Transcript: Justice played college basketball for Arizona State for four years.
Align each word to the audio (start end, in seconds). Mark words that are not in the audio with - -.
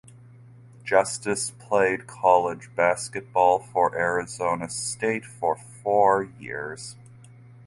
Justice 0.83 1.51
played 1.51 2.07
college 2.07 2.71
basketball 2.75 3.59
for 3.59 3.95
Arizona 3.95 4.67
State 4.67 5.23
for 5.23 5.55
four 5.55 6.23
years. 6.39 6.95